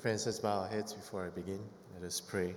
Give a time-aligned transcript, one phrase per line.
[0.00, 1.60] Friends, let's bow our heads before I begin.
[1.94, 2.56] Let us pray.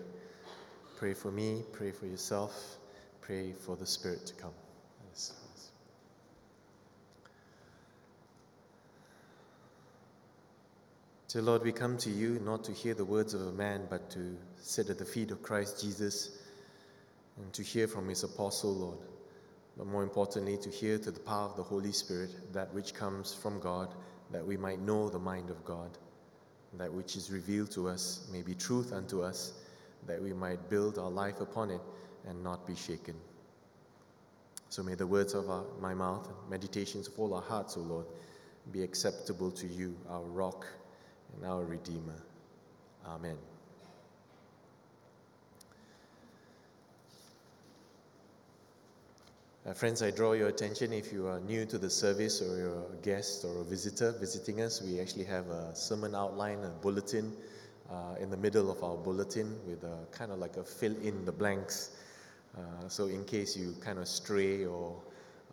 [0.98, 2.78] Pray for me, pray for yourself,
[3.22, 4.54] pray for the Spirit to come.
[11.28, 14.10] Dear Lord, we come to you not to hear the words of a man, but
[14.12, 16.40] to sit at the feet of Christ Jesus
[17.38, 19.00] and to hear from his apostle, Lord.
[19.78, 23.32] But more importantly, to hear to the power of the Holy Spirit that which comes
[23.32, 23.94] from God,
[24.32, 26.00] that we might know the mind of God
[26.74, 29.54] that which is revealed to us may be truth unto us,
[30.06, 31.82] that we might build our life upon it
[32.28, 33.16] and not be shaken.
[34.70, 37.82] So may the words of our, my mouth and meditations of all our hearts, O
[37.82, 38.06] Lord,
[38.72, 40.68] be acceptable to you, our rock
[41.36, 42.22] and our Redeemer.
[43.06, 43.38] Amen.
[49.68, 52.86] Uh, friends, I draw your attention if you are new to the service or you're
[52.86, 57.36] a guest or a visitor visiting us, we actually have a sermon outline, a bulletin
[57.92, 61.26] uh, in the middle of our bulletin with a kind of like a fill in
[61.26, 61.98] the blanks.
[62.58, 64.96] Uh, so, in case you kind of stray or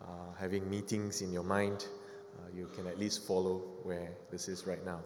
[0.00, 0.06] uh,
[0.38, 1.88] having meetings in your mind,
[2.38, 5.00] uh, you can at least follow where this is right now.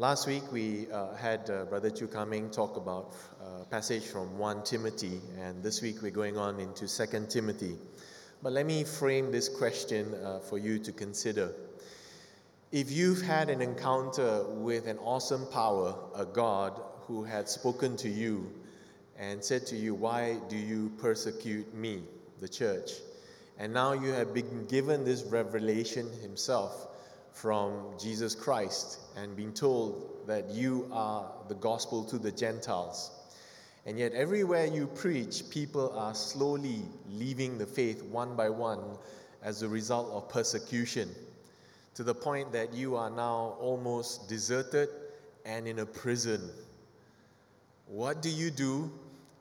[0.00, 4.38] Last week we uh, had uh, Brother Chu coming talk about a uh, passage from
[4.38, 7.76] 1 Timothy, and this week we're going on into 2 Timothy.
[8.40, 11.52] But let me frame this question uh, for you to consider.
[12.70, 18.08] If you've had an encounter with an awesome power, a God who had spoken to
[18.08, 18.52] you
[19.18, 22.04] and said to you, Why do you persecute me,
[22.40, 22.92] the church?
[23.58, 26.86] And now you have been given this revelation himself
[27.32, 33.10] from Jesus Christ and being told that you are the gospel to the Gentiles.
[33.86, 38.98] And yet, everywhere you preach, people are slowly leaving the faith one by one
[39.42, 41.08] as a result of persecution,
[41.94, 44.88] to the point that you are now almost deserted
[45.46, 46.50] and in a prison.
[47.86, 48.92] What do you do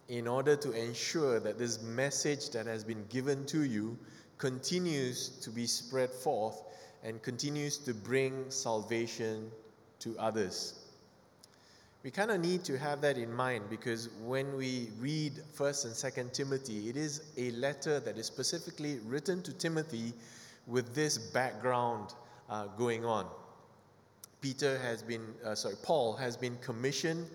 [0.08, 3.98] in order to ensure that this message that has been given to you
[4.38, 6.62] continues to be spread forth
[7.04, 9.52] and continues to bring salvation
[10.00, 10.88] to others.
[12.04, 15.94] We kind of need to have that in mind because when we read 1st and
[15.94, 20.14] 2nd Timothy, it is a letter that is specifically written to Timothy
[20.68, 22.14] with this background
[22.50, 23.26] uh, going on.
[24.42, 27.28] Peter has been, uh, sorry, Paul has been commissioned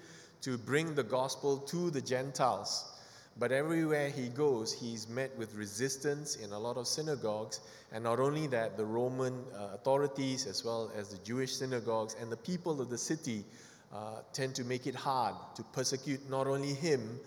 [0.43, 2.92] to bring the gospel to the Gentiles.
[3.39, 7.61] But everywhere he goes, he's met with resistance in a lot of synagogues.
[7.93, 12.31] And not only that, the Roman uh, authorities, as well as the Jewish synagogues and
[12.31, 13.45] the people of the city,
[13.93, 17.19] uh, tend to make it hard to persecute not only him,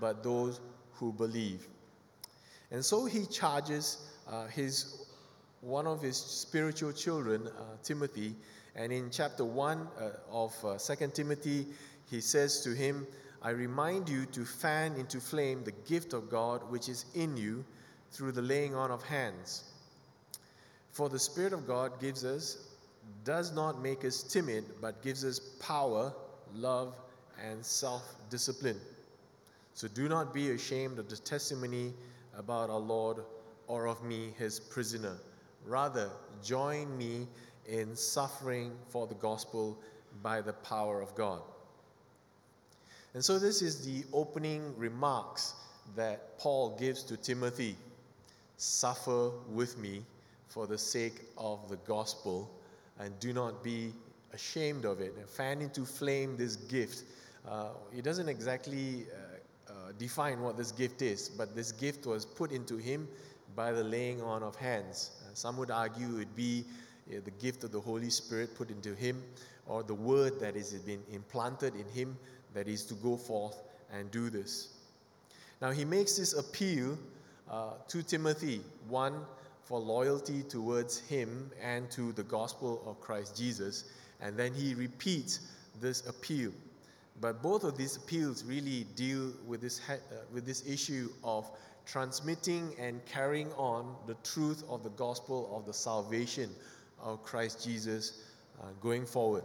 [0.00, 0.60] but those
[0.92, 1.66] who believe.
[2.70, 3.98] And so he charges
[4.30, 5.06] uh, his,
[5.60, 8.34] one of his spiritual children, uh, Timothy.
[8.74, 11.66] And in chapter 1 uh, of uh, 2 Timothy,
[12.10, 13.06] he says to him,
[13.44, 17.62] I remind you to fan into flame the gift of God which is in you
[18.10, 19.64] through the laying on of hands.
[20.92, 22.68] For the Spirit of God gives us,
[23.22, 26.14] does not make us timid, but gives us power,
[26.54, 26.96] love,
[27.44, 28.80] and self discipline.
[29.74, 31.92] So do not be ashamed of the testimony
[32.38, 33.18] about our Lord
[33.66, 35.18] or of me, his prisoner.
[35.66, 36.08] Rather,
[36.42, 37.26] join me
[37.66, 39.78] in suffering for the gospel
[40.22, 41.42] by the power of God.
[43.14, 45.54] And so, this is the opening remarks
[45.94, 47.76] that Paul gives to Timothy
[48.56, 50.02] Suffer with me
[50.48, 52.50] for the sake of the gospel,
[52.98, 53.92] and do not be
[54.32, 55.14] ashamed of it.
[55.16, 57.04] And fan into flame this gift.
[57.48, 62.24] Uh, he doesn't exactly uh, uh, define what this gift is, but this gift was
[62.24, 63.06] put into him
[63.54, 65.12] by the laying on of hands.
[65.22, 66.64] Uh, some would argue it be
[67.08, 69.22] uh, the gift of the Holy Spirit put into him,
[69.66, 72.16] or the word that is been implanted in him
[72.54, 73.56] that is to go forth
[73.92, 74.68] and do this.
[75.60, 76.98] Now, he makes this appeal
[77.50, 79.14] uh, to Timothy one,
[79.64, 83.84] for loyalty towards him and to the gospel of Christ Jesus,
[84.20, 85.40] and then he repeats
[85.80, 86.52] this appeal.
[87.20, 89.96] But both of these appeals really deal with this, uh,
[90.32, 91.50] with this issue of
[91.86, 96.50] transmitting and carrying on the truth of the gospel of the salvation
[97.02, 98.24] of Christ Jesus
[98.60, 99.44] uh, going forward.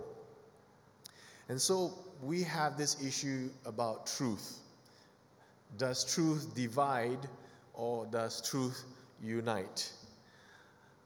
[1.47, 4.59] And so, we have this issue about truth.
[5.77, 7.27] Does truth divide
[7.73, 8.83] or does truth
[9.21, 9.91] unite?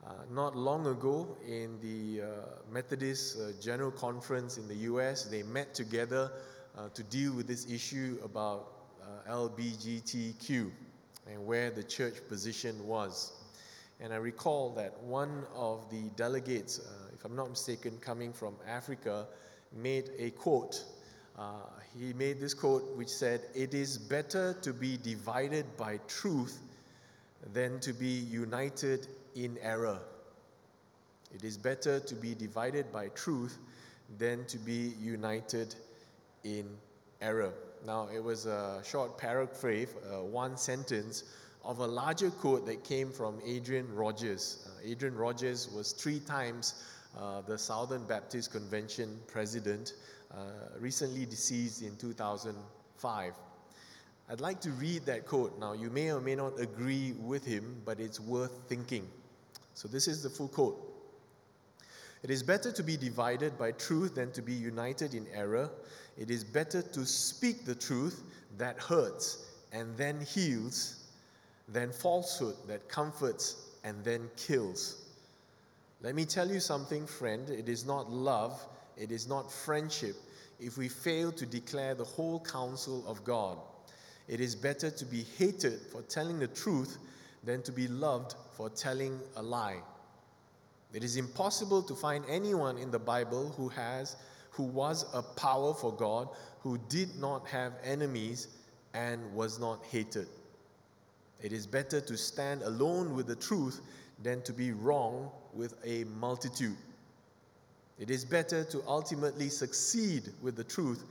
[0.06, 2.28] Uh, not long ago, in the uh,
[2.72, 6.32] Methodist uh, General Conference in the US, they met together
[6.78, 10.72] uh, to deal with this issue about uh, LBGTQ
[11.32, 13.34] and where the church position was.
[14.02, 18.56] And I recall that one of the delegates, uh, if I'm not mistaken, coming from
[18.68, 19.28] Africa,
[19.72, 20.84] made a quote.
[21.38, 21.54] Uh,
[21.98, 26.60] he made this quote which said, It is better to be divided by truth
[27.54, 30.00] than to be united in error.
[31.34, 33.58] It is better to be divided by truth
[34.20, 35.76] than to be united
[36.44, 36.70] in
[37.22, 37.54] error.
[37.86, 41.24] Now, it was a short paraphrase, uh, one sentence
[41.66, 44.68] of a larger quote that came from Adrian Rogers.
[44.68, 46.84] Uh, Adrian Rogers was three times
[47.18, 49.94] uh, the Southern Baptist Convention president,
[50.34, 50.40] Uh,
[50.80, 53.34] recently deceased in 2005.
[54.30, 55.60] I'd like to read that quote.
[55.60, 59.08] Now, you may or may not agree with him, but it's worth thinking.
[59.76, 60.94] So, this is the full quote.
[62.24, 65.70] It is better to be divided by truth than to be united in error.
[66.18, 68.24] It is better to speak the truth
[68.58, 71.04] that hurts and then heals
[71.68, 75.06] than falsehood that comforts and then kills.
[76.02, 77.50] Let me tell you something, friend.
[77.50, 78.66] It is not love,
[78.98, 80.16] it is not friendship
[80.60, 83.58] if we fail to declare the whole counsel of God.
[84.28, 86.98] It is better to be hated for telling the truth
[87.44, 89.80] than to be loved for telling a lie.
[90.94, 94.16] It is impossible to find anyone in the Bible who has
[94.54, 96.30] who was a power for God,
[96.62, 98.48] who did not have enemies
[98.94, 100.28] and was not hated.
[101.42, 103.82] It is better to stand alone with the truth
[104.22, 106.78] than to be wrong with a multitude.
[108.00, 111.04] It is better to ultimately succeed with the truth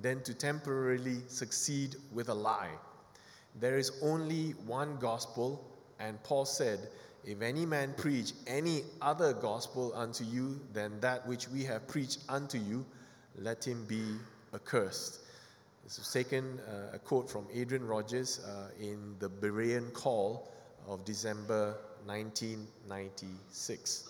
[0.00, 2.70] than to temporarily succeed with a lie.
[3.60, 5.64] There is only one gospel,
[5.98, 6.90] and Paul said,
[7.24, 12.20] if any man preach any other gospel unto you than that which we have preached
[12.28, 12.86] unto you,
[13.36, 14.02] let him be
[14.54, 15.18] accursed.
[15.84, 20.50] This is taken uh, a quote from Adrian Rogers uh, in the Berean Call
[20.86, 21.74] of December
[22.06, 24.08] 1996.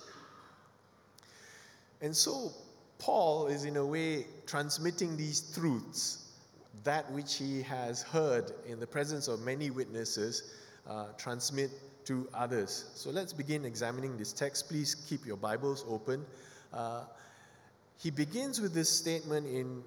[2.01, 2.53] And so,
[2.99, 6.25] Paul is in a way transmitting these truths,
[6.85, 10.55] that which he has heard in the presence of many witnesses,
[10.89, 11.71] uh, transmit
[12.07, 12.91] to others.
[12.95, 14.69] So let's begin examining this text.
[14.69, 16.25] Please keep your Bibles open.
[16.73, 17.05] Uh,
[17.99, 19.83] he begins with this statement in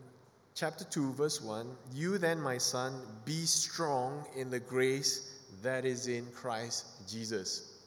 [0.53, 2.93] chapter 2, verse 1 You then, my son,
[3.25, 7.79] be strong in the grace that is in Christ Jesus.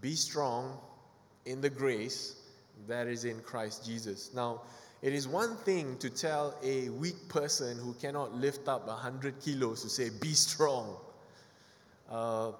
[0.00, 0.78] Be strong
[1.46, 2.43] in the grace
[2.86, 4.30] that is in Christ Jesus.
[4.34, 4.62] Now,
[5.02, 9.82] it is one thing to tell a weak person who cannot lift up 100 kilos
[9.82, 10.96] to say, Be strong.
[12.10, 12.52] Uh,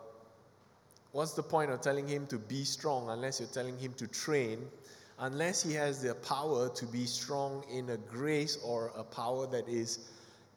[1.14, 4.58] What's the point of telling him to be strong unless you're telling him to train,
[5.20, 9.68] unless he has the power to be strong in a grace or a power that
[9.68, 10.10] is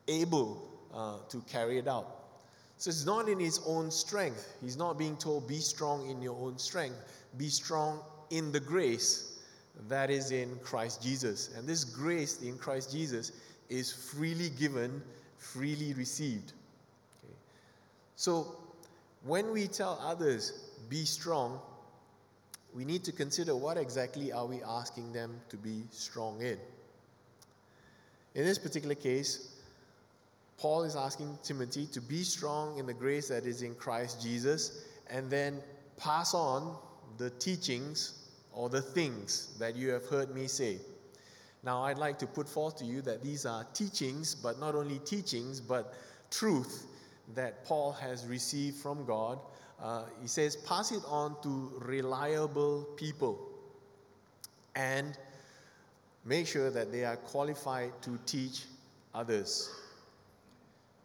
[0.08, 2.08] able uh, to carry it out?
[2.80, 4.58] So it's not in his own strength.
[4.60, 6.98] He's not being told, be strong in your own strength.
[7.38, 8.02] Be strong
[8.32, 9.37] in the grace
[9.88, 11.50] that is in Christ Jesus.
[11.56, 13.32] And this grace in Christ Jesus
[13.70, 15.02] is freely given,
[15.38, 16.54] freely received.
[17.24, 17.34] Okay.
[18.16, 18.56] So
[19.24, 20.54] when we tell others,
[20.90, 21.60] be strong,
[22.74, 26.58] we need to consider what exactly are we asking them to be strong in.
[28.36, 29.56] In this particular case,
[30.58, 34.86] Paul is asking Timothy to be strong in the grace that is in Christ Jesus
[35.10, 35.60] and then
[35.98, 36.76] pass on
[37.18, 38.17] the teachings
[38.58, 40.80] or the things that you have heard me say.
[41.64, 44.98] Now, I'd like to put forth to you that these are teachings, but not only
[45.00, 45.94] teachings, but
[46.32, 46.88] truth
[47.36, 49.38] that Paul has received from God.
[49.82, 53.38] Uh, he says, pass it on to reliable people
[54.76, 55.16] and
[56.26, 58.64] make sure that they are qualified to teach
[59.14, 59.70] others.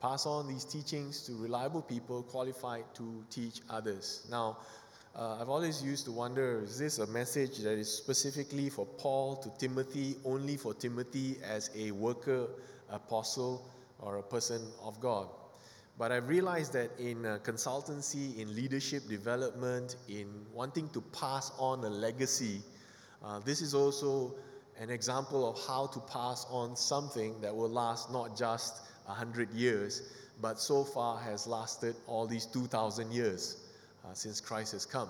[0.01, 4.27] Pass on these teachings to reliable people qualified to teach others.
[4.31, 4.57] Now,
[5.15, 9.37] uh, I've always used to wonder is this a message that is specifically for Paul
[9.37, 12.49] to Timothy, only for Timothy as a worker,
[12.89, 15.29] apostle, or a person of God?
[15.99, 21.85] But I realized that in uh, consultancy, in leadership development, in wanting to pass on
[21.85, 22.63] a legacy,
[23.23, 24.35] uh, this is also
[24.81, 30.11] an example of how to pass on something that will last not just 100 years,
[30.41, 33.62] but so far has lasted all these 2,000 years
[34.05, 35.09] uh, since Christ has come.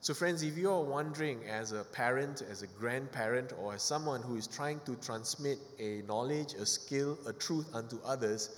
[0.00, 4.20] So, friends, if you are wondering as a parent, as a grandparent, or as someone
[4.20, 8.50] who is trying to transmit a knowledge, a skill, a truth unto others,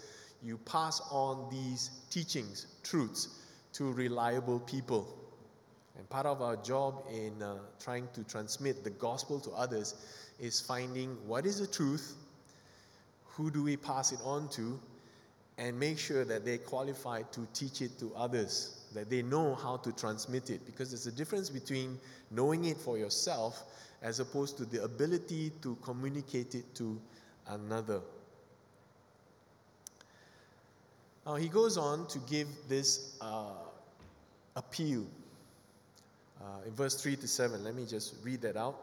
[0.42, 3.28] you pass on these teachings, truths,
[3.75, 5.06] to reliable people.
[5.96, 9.94] And part of our job in uh, trying to transmit the gospel to others
[10.40, 12.16] is finding what is the truth,
[13.25, 14.80] who do we pass it on to,
[15.58, 18.86] and make sure that they qualify to teach it to others.
[18.97, 20.65] That they know how to transmit it.
[20.65, 21.99] Because there's a difference between
[22.31, 23.62] knowing it for yourself
[24.03, 26.99] as opposed to the ability to communicate it to
[27.49, 28.00] another.
[31.26, 33.45] Now, he goes on to give this uh,
[34.55, 35.05] appeal
[36.41, 37.62] uh, in verse 3 to 7.
[37.62, 38.83] Let me just read that out.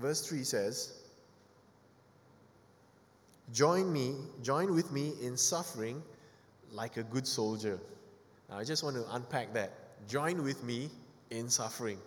[0.00, 0.94] Verse 3 says,
[3.52, 6.02] Join me, join with me in suffering
[6.72, 7.78] like a good soldier.
[8.48, 9.72] Now, I just want to unpack that.
[10.08, 10.90] Join with me
[11.30, 11.98] in suffering.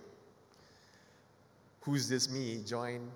[1.82, 2.62] Who's this me?
[2.66, 3.10] Join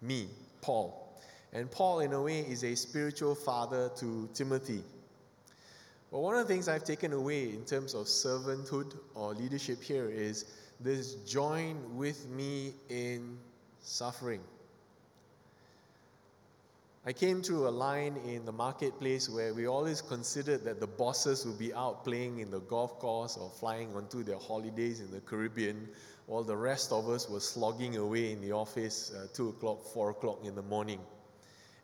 [0.00, 0.28] me,
[0.60, 1.20] Paul.
[1.52, 4.82] And Paul, in a way, is a spiritual father to Timothy.
[6.10, 10.08] But one of the things I've taken away in terms of servanthood or leadership here
[10.08, 10.46] is
[10.80, 13.38] this join with me in
[13.80, 14.40] suffering.
[17.06, 21.46] I came through a line in the marketplace where we always considered that the bosses
[21.46, 25.20] would be out playing in the golf course or flying onto their holidays in the
[25.20, 25.88] Caribbean,
[26.26, 30.10] while the rest of us were slogging away in the office uh, 2 o'clock, 4
[30.10, 31.00] o'clock in the morning.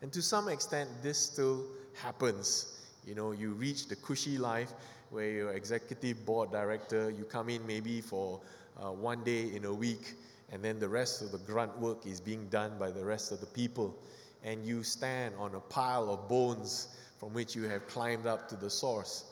[0.02, 2.76] And to some extent, this still happens.
[3.06, 4.73] You know, you reach the cushy life
[5.11, 8.40] where you're executive board director, you come in maybe for
[8.83, 10.14] uh, one day in a week,
[10.52, 13.40] and then the rest of the grunt work is being done by the rest of
[13.40, 13.97] the people.
[14.44, 18.56] And you stand on a pile of bones from which you have climbed up to
[18.56, 19.24] the source.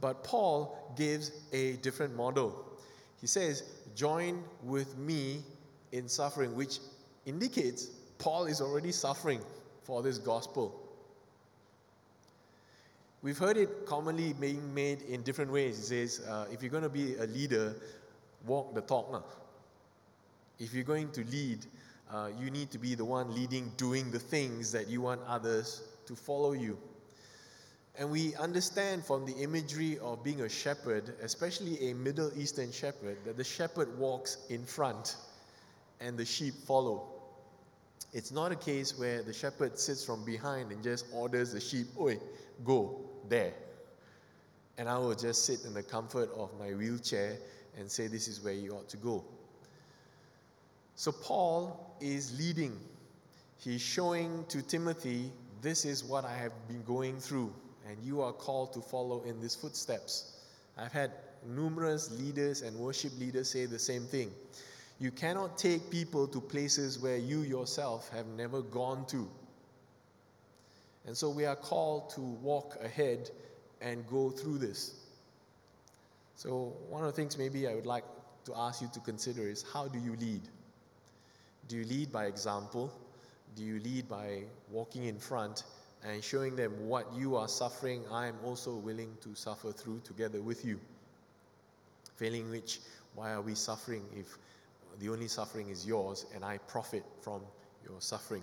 [0.00, 2.64] But Paul gives a different model.
[3.20, 3.62] He says,
[3.96, 5.42] Join with me
[5.92, 6.78] in suffering, which
[7.26, 9.40] indicates Paul is already suffering
[9.82, 10.88] for this gospel.
[13.22, 15.78] We've heard it commonly being made in different ways.
[15.78, 17.74] It says, uh, if you're going to be a leader,
[18.46, 19.36] walk the talk.
[20.60, 21.66] If you're going to lead,
[22.10, 25.82] uh, you need to be the one leading, doing the things that you want others
[26.06, 26.78] to follow you.
[27.98, 33.18] And we understand from the imagery of being a shepherd, especially a Middle Eastern shepherd,
[33.24, 35.16] that the shepherd walks in front
[36.00, 37.08] and the sheep follow.
[38.12, 41.88] It's not a case where the shepherd sits from behind and just orders the sheep,
[42.00, 42.18] Oi,
[42.64, 43.52] go there.
[44.78, 47.36] And I will just sit in the comfort of my wheelchair
[47.76, 49.24] and say, This is where you ought to go.
[50.98, 52.76] So Paul is leading.
[53.56, 55.30] He's showing to Timothy,
[55.62, 57.54] This is what I have been going through,
[57.88, 60.40] and you are called to follow in these footsteps.
[60.76, 61.12] I've had
[61.46, 64.32] numerous leaders and worship leaders say the same thing.
[64.98, 69.30] You cannot take people to places where you yourself have never gone to.
[71.06, 73.30] And so we are called to walk ahead
[73.80, 74.96] and go through this.
[76.34, 78.04] So, one of the things maybe I would like
[78.46, 80.42] to ask you to consider is how do you lead?
[81.68, 82.92] Do you lead by example?
[83.54, 85.64] Do you lead by walking in front
[86.04, 90.40] and showing them what you are suffering, I am also willing to suffer through together
[90.40, 90.80] with you?
[92.16, 92.80] Failing which,
[93.14, 94.38] why are we suffering if
[95.00, 97.42] the only suffering is yours, and I profit from
[97.84, 98.42] your suffering.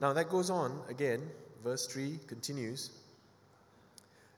[0.00, 1.22] Now that goes on again,
[1.62, 2.90] verse 3 continues,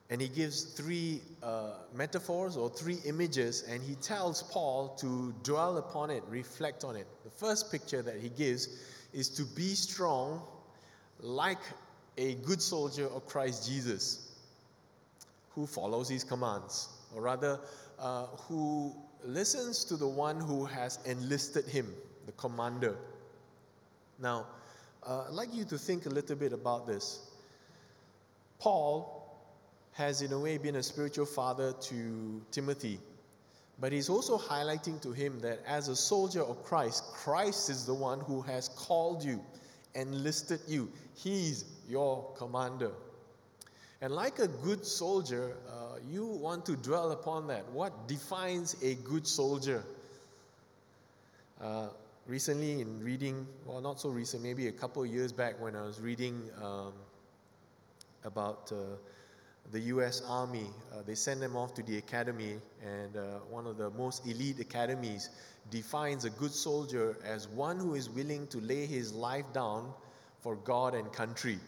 [0.09, 5.77] and he gives three uh, metaphors or three images, and he tells Paul to dwell
[5.77, 7.07] upon it, reflect on it.
[7.23, 8.69] The first picture that he gives
[9.13, 10.41] is to be strong
[11.19, 11.61] like
[12.17, 14.31] a good soldier of Christ Jesus
[15.55, 17.59] who follows his commands, or rather,
[17.97, 18.93] uh, who
[19.23, 21.91] listens to the one who has enlisted him,
[22.25, 22.95] the commander.
[24.19, 24.45] Now,
[25.05, 27.19] uh, I'd like you to think a little bit about this.
[28.59, 29.24] Paul
[29.95, 32.99] has, in a way, been a spiritual father to Timothy,
[33.79, 37.93] but he's also highlighting to him that as a soldier of Christ, Christ is the
[37.93, 39.41] one who has called you,
[39.95, 40.91] enlisted you.
[41.15, 42.91] He's your commander.
[44.01, 47.65] And like a good soldier, uh, you want to dwell upon that.
[47.71, 49.81] What defines a good soldier?
[51.61, 51.87] Uh,
[52.27, 55.83] recently, in reading, well, not so recent, maybe a couple of years back, when I
[55.83, 56.91] was reading um,
[58.25, 58.97] about uh,
[59.71, 63.77] the US Army, uh, they send them off to the academy, and uh, one of
[63.77, 65.29] the most elite academies
[65.71, 69.91] defines a good soldier as one who is willing to lay his life down
[70.41, 71.59] for God and country.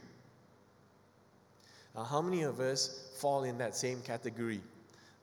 [1.95, 4.61] How many of us fall in that same category?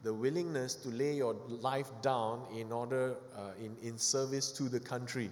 [0.02, 4.80] The willingness to lay your life down in order, uh, in, in service to the
[4.80, 5.30] country.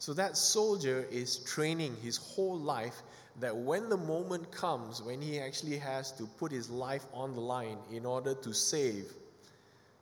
[0.00, 3.02] So that soldier is training his whole life
[3.40, 7.40] that when the moment comes, when he actually has to put his life on the
[7.40, 9.12] line in order to save,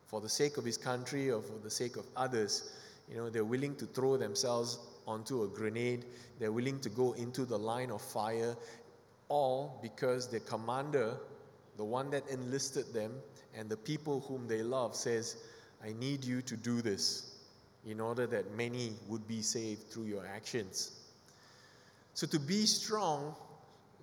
[0.07, 2.71] for the sake of his country or for the sake of others,
[3.09, 6.05] you know, they're willing to throw themselves onto a grenade,
[6.39, 8.55] they're willing to go into the line of fire,
[9.29, 11.17] all because their commander,
[11.77, 13.11] the one that enlisted them,
[13.55, 15.37] and the people whom they love says,
[15.83, 17.35] I need you to do this
[17.85, 21.02] in order that many would be saved through your actions.
[22.13, 23.35] So to be strong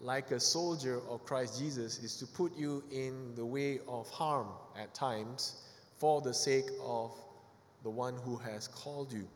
[0.02, 4.48] like a soldier of Christ Jesus is to put you in the way of harm
[4.78, 5.62] at times
[5.98, 7.12] for the sake of
[7.82, 9.26] the one who has called you.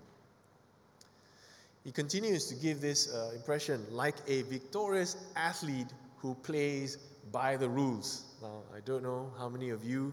[1.84, 6.96] He continues to give this uh, impression like a victorious athlete who plays
[7.30, 8.24] by the rules.
[8.40, 10.12] Now, I don't know how many of you,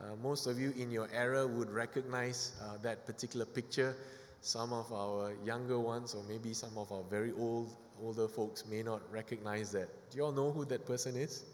[0.00, 3.96] uh, most of you in your era would recognize uh, that particular picture.
[4.42, 7.70] Some of our younger ones, or maybe some of our very old,
[8.02, 9.88] older folks, may not recognize that.
[10.10, 11.44] Do you all know who that person is?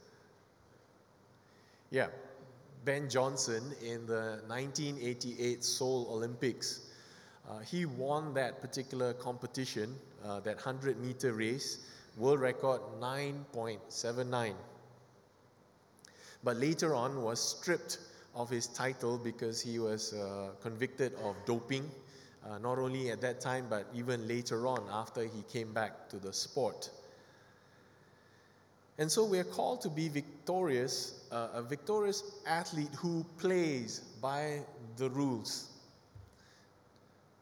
[1.90, 2.08] Yeah,
[2.86, 6.86] Ben Johnson in the 1988 Seoul Olympics.
[7.48, 14.54] Uh, he won that particular competition, uh, that 100 meter race, world record 9.79.
[16.42, 17.98] But later on was stripped
[18.34, 21.90] of his title because he was uh, convicted of doping,
[22.46, 26.16] uh, not only at that time, but even later on after he came back to
[26.18, 26.90] the sport.
[28.98, 34.60] And so we are called to be victorious, uh, a victorious athlete who plays by
[34.96, 35.70] the rules.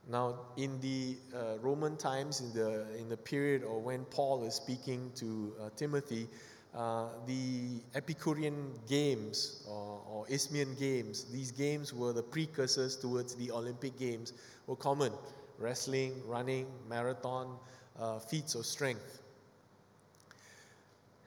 [0.08, 4.54] Now, in the uh, Roman times, in the, in the period or when Paul is
[4.54, 6.28] speaking to uh, Timothy,
[6.76, 13.50] uh, the Epicurean games or, or Isthmian games, these games were the precursors towards the
[13.50, 14.32] Olympic games,
[14.66, 15.12] were common
[15.58, 17.56] wrestling, running, marathon,
[17.98, 19.22] uh, feats of strength.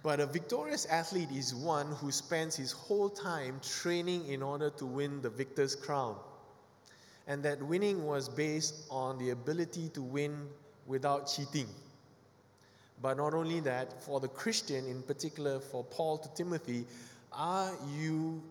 [0.04, 4.86] But a victorious athlete is one who spends his whole time training in order to
[4.86, 6.16] win the victor's crown
[7.30, 10.48] and that winning was based on the ability to win
[10.88, 11.68] without cheating.
[13.02, 16.86] But not only that, for the Christian, in particular for Paul to Timothy,
[17.32, 18.42] are you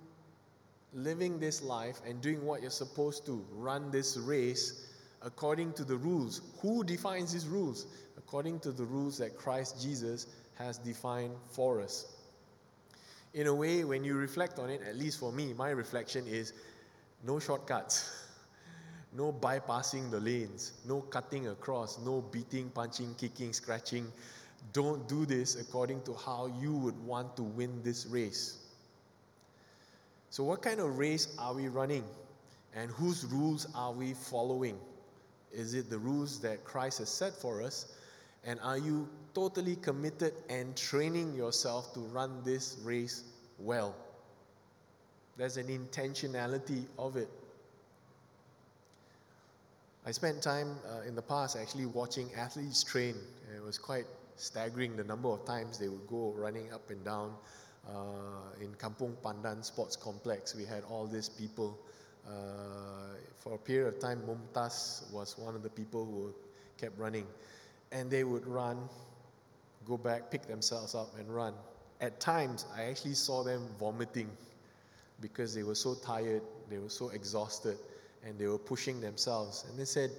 [0.95, 4.87] living this life and doing what you're supposed to, run this race
[5.23, 6.41] according to the rules?
[6.61, 7.87] Who defines these rules?
[8.17, 12.07] According to the rules that Christ Jesus has defined for us.
[13.35, 16.53] In a way, when you reflect on it, at least for me, my reflection is
[17.25, 18.11] no shortcuts.
[19.13, 24.11] no bypassing the lanes, no cutting across, no beating, punching, kicking, scratching.
[24.73, 28.59] Don't do this according to how you would want to win this race.
[30.31, 32.05] So, what kind of race are we running?
[32.75, 34.79] And whose rules are we following?
[35.53, 37.95] Is it the rules that Christ has set for us?
[38.45, 43.25] And are you totally committed and training yourself to run this race
[43.59, 43.95] well?
[45.37, 47.29] There's an intentionality of it.
[50.07, 53.15] I spent time uh, in the past actually watching athletes train.
[53.55, 54.07] It was quite
[54.41, 57.35] staggering the number of times they would go running up and down.
[57.89, 61.79] Uh, in Kampung Pandan Sports Complex, we had all these people.
[62.27, 66.35] Uh, for a period of time, Mumtaz was one of the people who
[66.79, 67.27] kept running.
[67.93, 68.77] And they would run,
[69.87, 71.55] go back, pick themselves up, and run.
[72.01, 74.29] At times, I actually saw them vomiting
[75.21, 77.79] because they were so tired, they were so exhausted
[78.25, 79.65] and they were pushing themselves.
[79.69, 80.11] And they said,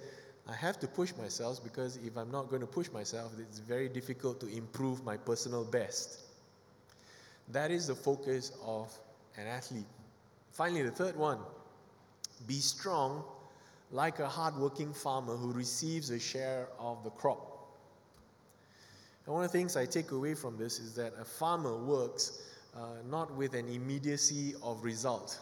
[0.50, 3.88] I have to push myself because if I'm not going to push myself, it's very
[3.88, 6.20] difficult to improve my personal best.
[7.48, 8.92] That is the focus of
[9.36, 9.86] an athlete.
[10.50, 11.38] Finally, the third one
[12.46, 13.22] be strong
[13.92, 17.50] like a hardworking farmer who receives a share of the crop.
[19.26, 22.42] And one of the things I take away from this is that a farmer works
[22.76, 25.38] uh, not with an immediacy of result.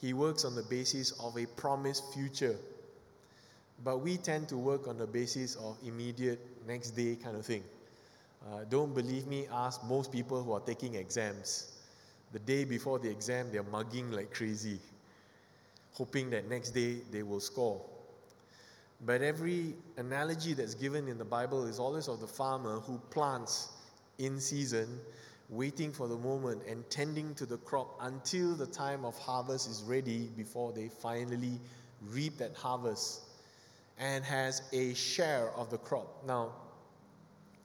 [0.00, 2.56] He works on the basis of a promised future.
[3.82, 7.64] But we tend to work on the basis of immediate, next day kind of thing.
[8.46, 11.72] Uh, don't believe me, ask most people who are taking exams.
[12.32, 14.78] The day before the exam, they're mugging like crazy,
[15.92, 17.80] hoping that next day they will score.
[19.04, 23.68] But every analogy that's given in the Bible is always of the farmer who plants
[24.18, 25.00] in season
[25.48, 29.82] waiting for the moment and tending to the crop until the time of harvest is
[29.82, 31.58] ready before they finally
[32.10, 33.22] reap that harvest
[34.00, 36.24] and has a share of the crop.
[36.26, 36.52] Now,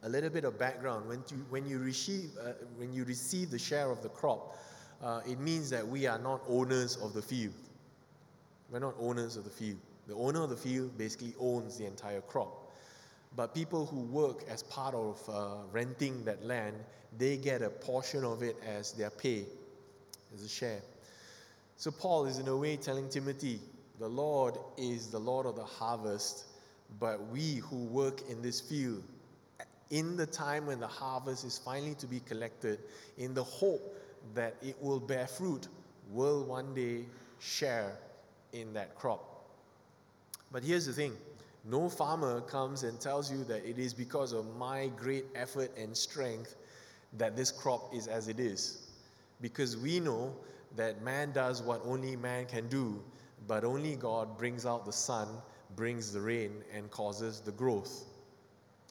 [0.04, 3.58] a little bit of background when you, when you, receive, uh, when you receive the
[3.58, 4.58] share of the crop,
[5.02, 7.54] uh, it means that we are not owners of the field.
[8.70, 9.78] We're not owners of the field.
[10.08, 12.74] The owner of the field basically owns the entire crop.
[13.36, 16.76] But people who work as part of uh, renting that land,
[17.18, 19.46] they get a portion of it as their pay,
[20.34, 20.82] as a share.
[21.78, 23.60] So Paul is in a way telling Timothy,
[24.00, 26.46] the Lord is the Lord of the harvest,
[27.00, 29.04] but we who work in this field
[29.92, 32.80] in the time when the harvest is finally to be collected,
[33.18, 33.96] in the hope
[34.34, 35.68] that it will bear fruit,
[36.12, 37.06] will one day
[37.40, 37.98] share
[38.54, 39.46] in that crop.
[40.52, 41.14] But here's the thing
[41.64, 45.96] no farmer comes and tells you that it is because of my great effort and
[45.96, 46.56] strength
[47.18, 48.88] that this crop is as it is.
[49.42, 50.34] Because we know
[50.76, 53.02] that man does what only man can do,
[53.48, 55.28] but only God brings out the sun,
[55.76, 58.06] brings the rain, and causes the growth.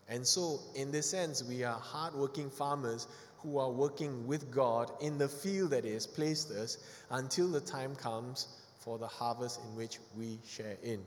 [0.09, 5.19] And so, in this sense, we are hardworking farmers who are working with God in
[5.19, 6.79] the field that He has placed us
[7.11, 11.01] until the time comes for the harvest in which we share in.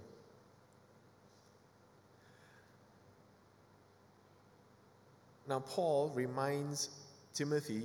[5.47, 6.89] Now, Paul reminds
[7.33, 7.83] Timothy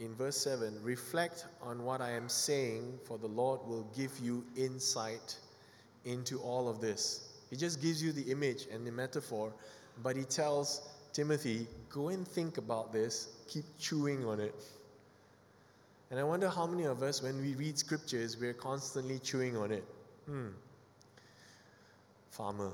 [0.00, 4.44] in verse 7 reflect on what I am saying, for the Lord will give you
[4.56, 5.36] insight
[6.04, 7.28] into all of this.
[7.50, 9.52] He just gives you the image and the metaphor,
[10.02, 14.54] but he tells Timothy, go and think about this, keep chewing on it.
[16.10, 19.72] And I wonder how many of us, when we read scriptures, we're constantly chewing on
[19.72, 19.84] it.
[20.26, 20.48] Hmm.
[22.30, 22.72] Farmer,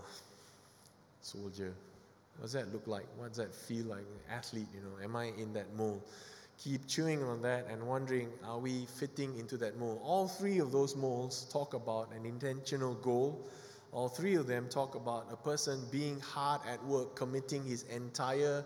[1.21, 1.75] soldier,
[2.37, 3.07] what does that look like?
[3.17, 4.05] What does that feel like?
[4.31, 6.03] Athlete, you know, am I in that mold?
[6.59, 10.01] Keep chewing on that and wondering, are we fitting into that mold?
[10.03, 13.49] All three of those molds talk about an intentional goal.
[13.93, 18.65] All three of them talk about a person being hard at work, committing his entire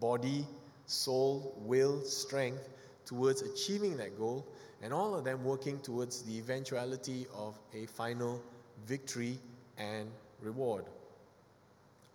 [0.00, 0.46] body,
[0.86, 2.68] soul, will, strength
[3.06, 4.46] towards achieving that goal,
[4.82, 8.42] and all of them working towards the eventuality of a final
[8.86, 9.38] victory
[9.78, 10.08] and
[10.40, 10.84] reward.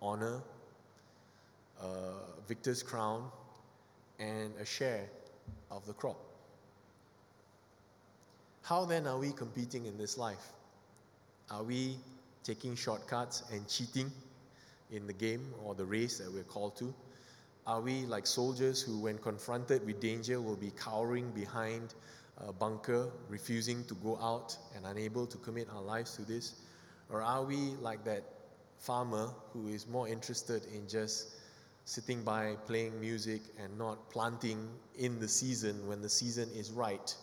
[0.02, 0.42] Honor,
[1.82, 1.88] a
[2.46, 3.30] victor's crown,
[4.18, 5.08] and a share
[5.70, 6.18] of the crop.
[8.62, 10.52] How then are we competing in this life?
[11.50, 11.96] Are we
[12.42, 14.10] taking shortcuts and cheating
[14.90, 16.92] in the game or the race that we're called to?
[17.66, 21.94] Are we like soldiers who, when confronted with danger, will be cowering behind
[22.38, 26.54] a bunker, refusing to go out and unable to commit our lives to this?
[27.10, 28.24] Or are we like that
[28.78, 31.35] farmer who is more interested in just
[31.86, 34.68] sitting by playing music and not planting
[34.98, 37.14] in the season when the season is right,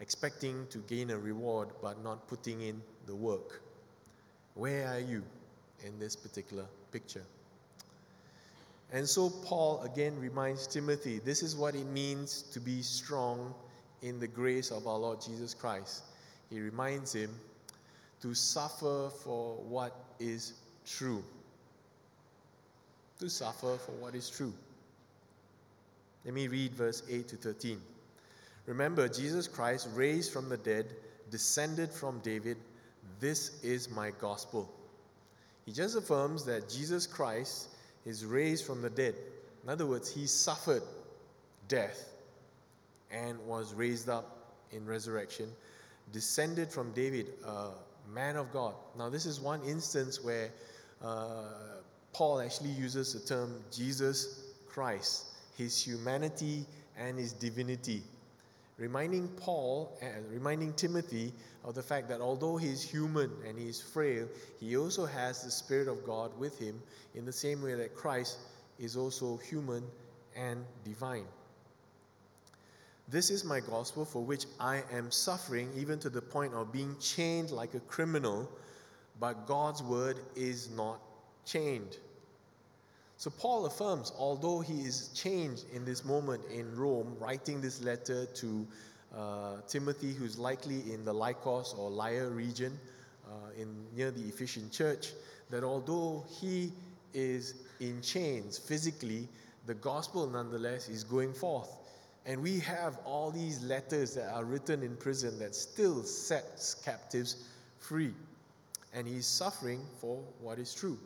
[0.00, 3.60] expecting to gain a reward but not putting in the work.
[4.54, 5.24] Where are you
[5.84, 7.24] in this particular picture?
[8.92, 13.52] And so, Paul again reminds Timothy this is what it means to be strong
[14.02, 16.04] in the grace of our Lord Jesus Christ.
[16.50, 17.34] He reminds him
[18.22, 20.52] to suffer for what is
[20.86, 21.24] true
[23.18, 24.52] to suffer for what is true.
[26.24, 27.80] Let me read verse 8 to 13.
[28.66, 30.86] Remember, Jesus Christ, raised from the dead,
[31.30, 32.58] descended from David.
[33.18, 34.70] This is my gospel.
[35.64, 37.68] He just affirms that Jesus Christ
[38.04, 39.14] is raised from the dead.
[39.64, 40.82] In other words, he suffered
[41.66, 42.08] death
[43.10, 45.50] and was raised up in resurrection,
[46.12, 47.70] descended from David, a
[48.12, 48.74] man of God.
[48.96, 50.50] Now, this is one instance where
[51.02, 51.44] uh,
[52.12, 56.66] Paul actually uses the term Jesus Christ, his humanity
[56.96, 58.02] and his divinity,
[58.76, 61.32] reminding Paul and reminding Timothy
[61.64, 64.26] of the fact that although he's human and he's frail,
[64.60, 66.80] he also has the Spirit of God with him
[67.14, 68.38] in the same way that Christ
[68.78, 69.82] is also human
[70.36, 71.26] and divine.
[73.08, 76.94] This is my gospel for which I am suffering, even to the point of being
[77.00, 78.50] chained like a criminal,
[79.18, 81.00] but God's word is not
[81.48, 81.96] chained.
[83.16, 88.26] So Paul affirms, although he is chained in this moment in Rome, writing this letter
[88.26, 88.66] to
[89.16, 92.78] uh, Timothy, who's likely in the Lycos or Lyra region
[93.26, 95.12] uh, in, near the Ephesian church,
[95.50, 96.72] that although he
[97.14, 99.26] is in chains physically,
[99.66, 101.70] the gospel nonetheless is going forth.
[102.24, 107.48] And we have all these letters that are written in prison that still sets captives
[107.78, 108.12] free.
[108.92, 110.98] And he's suffering for what is true.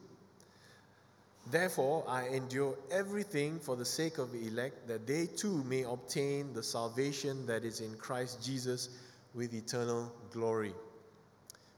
[1.50, 6.52] Therefore, I endure everything for the sake of the elect, that they too may obtain
[6.52, 8.88] the salvation that is in Christ Jesus
[9.34, 10.72] with eternal glory.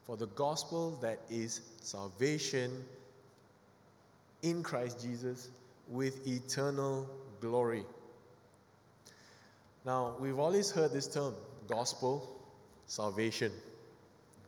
[0.06, 2.84] For the gospel that is salvation
[4.42, 5.48] in Christ Jesus
[5.88, 7.08] with eternal
[7.40, 7.84] glory.
[9.86, 11.34] Now, we've always heard this term
[11.68, 12.30] gospel,
[12.86, 13.50] salvation.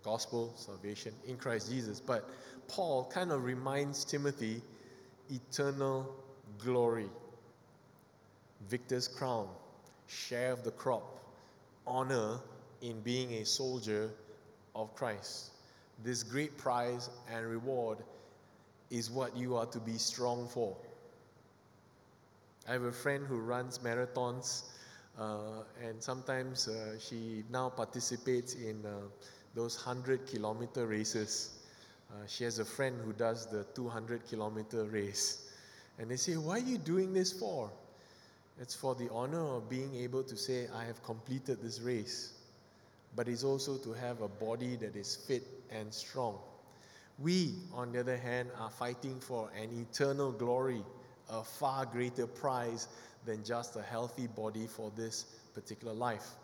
[0.03, 2.01] Gospel, salvation in Christ Jesus.
[2.01, 2.29] But
[2.69, 4.61] Paul kind of reminds Timothy
[5.31, 6.15] eternal
[6.59, 7.09] glory,
[8.69, 9.49] victor's crown,
[10.07, 11.19] share of the crop,
[11.87, 12.39] honor
[12.83, 14.11] in being a soldier
[14.75, 15.51] of Christ.
[16.05, 17.99] This great prize and reward
[18.91, 20.77] is what you are to be strong for.
[22.69, 24.65] I have a friend who runs marathons,
[25.19, 28.91] uh, and sometimes uh, she now participates in uh,
[29.55, 31.56] those 100 kilometer races.
[32.11, 35.51] Uh, she has a friend who does the 200 kilometer race.
[35.99, 37.71] And they say, Why are you doing this for?
[38.61, 42.33] It's for the honor of being able to say, I have completed this race.
[43.15, 46.39] But it's also to have a body that is fit and strong.
[47.19, 50.83] We, on the other hand, are fighting for an eternal glory,
[51.31, 52.89] a far greater prize
[53.25, 56.37] than just a healthy body for this particular life.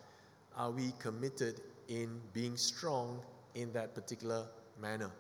[0.56, 3.20] Are we committed in being strong
[3.54, 4.46] in that particular
[4.80, 5.10] manner?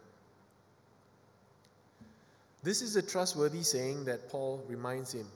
[2.62, 5.26] This is a trustworthy saying that Paul reminds him.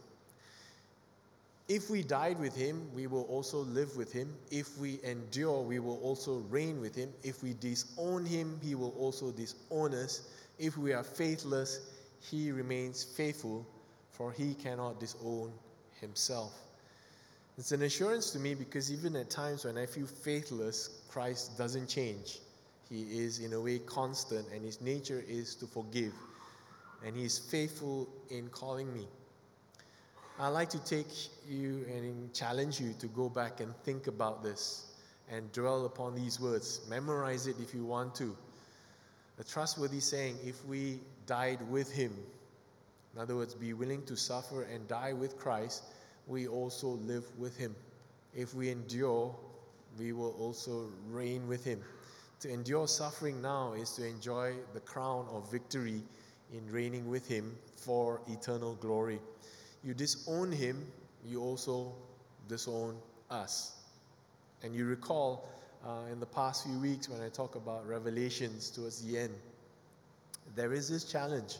[1.68, 4.32] If we died with him, we will also live with him.
[4.52, 7.12] If we endure, we will also reign with him.
[7.24, 10.28] If we disown him, he will also disown us.
[10.60, 11.80] If we are faithless,
[12.20, 13.66] he remains faithful,
[14.12, 15.52] for he cannot disown
[16.00, 16.52] himself.
[17.58, 21.88] It's an assurance to me because even at times when I feel faithless, Christ doesn't
[21.88, 22.38] change.
[22.88, 26.12] He is, in a way, constant, and his nature is to forgive.
[27.04, 29.06] And he is faithful in calling me.
[30.38, 31.08] I'd like to take
[31.48, 34.92] you and challenge you to go back and think about this
[35.30, 36.82] and dwell upon these words.
[36.88, 38.36] Memorize it if you want to.
[39.38, 42.12] A trustworthy saying if we died with him,
[43.14, 45.84] in other words, be willing to suffer and die with Christ,
[46.26, 47.74] we also live with him.
[48.34, 49.34] If we endure,
[49.98, 51.80] we will also reign with him.
[52.40, 56.02] To endure suffering now is to enjoy the crown of victory
[56.52, 59.20] in reigning with him for eternal glory
[59.86, 60.84] you disown him,
[61.24, 61.92] you also
[62.48, 62.96] disown
[63.30, 63.72] us.
[64.64, 65.48] And you recall
[65.86, 69.34] uh, in the past few weeks when I talk about revelations towards the end,
[70.56, 71.54] there is this challenge.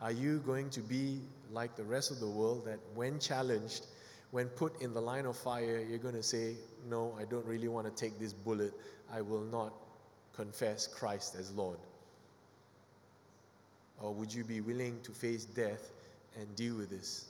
[0.00, 1.18] Are you going to be
[1.50, 3.86] like the rest of the world that when challenged,
[4.30, 6.54] when put in the line of fire, you're going to say,
[6.88, 8.72] No, I don't really want to take this bullet.
[9.12, 9.72] I will not
[10.36, 11.78] confess Christ as Lord?
[14.00, 15.90] Or would you be willing to face death
[16.38, 17.26] and deal with this?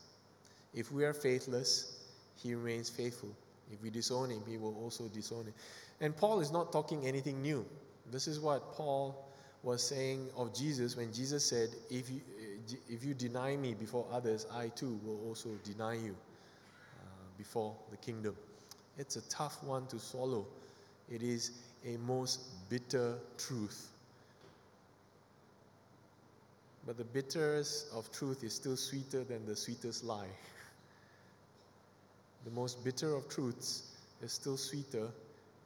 [0.75, 1.99] If we are faithless,
[2.37, 3.31] he remains faithful.
[3.73, 5.55] If we disown him, he will also disown him.
[6.01, 7.65] And Paul is not talking anything new.
[8.11, 9.29] This is what Paul
[9.63, 12.21] was saying of Jesus when Jesus said, If you,
[12.89, 16.15] if you deny me before others, I too will also deny you
[17.01, 17.07] uh,
[17.39, 18.37] before the kingdom.
[18.99, 20.47] It's a tough one to swallow.
[21.11, 21.53] It is
[21.87, 23.89] a most bitter truth.
[26.87, 30.29] But the bitterness of truth is still sweeter than the sweetest lie.
[32.45, 33.85] The most bitter of truths
[34.23, 35.09] is still sweeter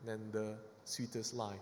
[0.07, 0.55] than the
[0.85, 1.59] sweetest lie.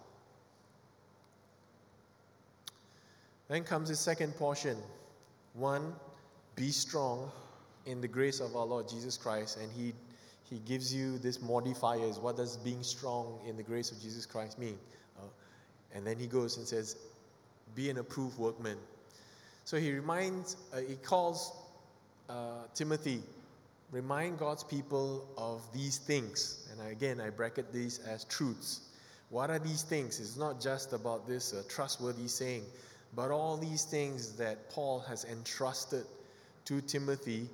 [3.48, 4.76] Then comes the second portion.
[5.54, 5.94] One,
[6.54, 7.30] be strong
[7.86, 9.58] in the grace of our Lord Jesus Christ.
[9.58, 9.94] And he,
[10.50, 12.18] he gives you this modifiers.
[12.18, 14.78] What does being strong in the grace of Jesus Christ mean?
[15.18, 15.28] Uh,
[15.94, 16.96] and then he goes and says,
[17.74, 18.76] be an approved workman.
[19.66, 21.52] So he reminds, uh, he calls
[22.28, 23.20] uh, Timothy
[23.90, 26.68] remind God's people of these things.
[26.70, 28.82] And again, I bracket these as truths.
[29.30, 30.20] What are these things?
[30.20, 32.62] It's not just about this uh, trustworthy saying,
[33.16, 36.04] but all these things that Paul has entrusted
[36.66, 37.48] to Timothy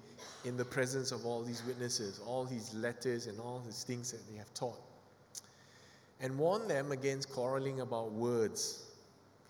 [0.44, 4.20] in the presence of all these witnesses, all these letters and all these things that
[4.30, 4.80] they have taught.
[6.20, 8.84] And warn them against quarreling about words.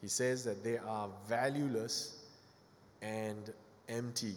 [0.01, 2.22] He says that they are valueless
[3.03, 3.53] and
[3.89, 4.35] empty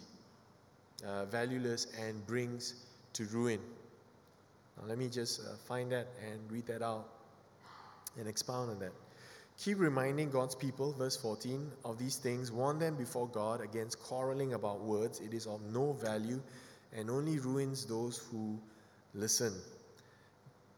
[1.06, 3.60] uh, valueless and brings to ruin.
[4.76, 7.08] Now, let me just uh, find that and read that out
[8.18, 8.92] and expound on that.
[9.58, 12.52] Keep reminding God's people, verse 14, of these things.
[12.52, 15.20] Warn them before God against quarreling about words.
[15.20, 16.42] It is of no value
[16.94, 18.58] and only ruins those who
[19.14, 19.54] listen.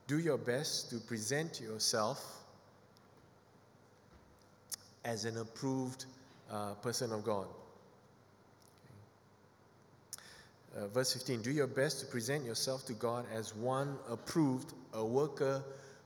[0.07, 2.25] Do your best to present yourself
[5.05, 6.07] as an approved
[6.51, 7.47] uh, person of God.
[10.77, 15.05] Uh, verse 15 Do your best to present yourself to God as one approved, a
[15.05, 15.63] worker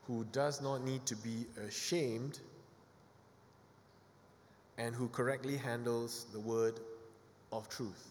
[0.07, 2.39] who does not need to be ashamed,
[4.79, 6.81] and who correctly handles the word
[7.53, 8.11] of truth.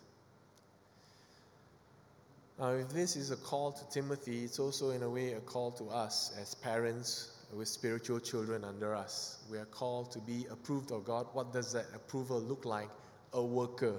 [2.60, 5.72] Now, if this is a call to Timothy, it's also in a way a call
[5.72, 9.40] to us as parents with spiritual children under us.
[9.50, 11.28] We are called to be approved of God.
[11.34, 12.90] What does that approval look like?
[13.34, 13.96] A worker